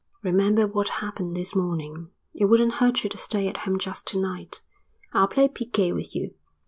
[0.23, 2.09] "Remember what happened this morning.
[2.33, 4.63] It wouldn't hurt you to stay at home just to night.
[5.13, 6.33] I'll play piquet with you."